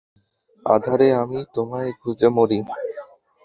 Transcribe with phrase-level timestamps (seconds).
[0.65, 2.59] আঁধারে আমি তোমায় খুঁজে মরি।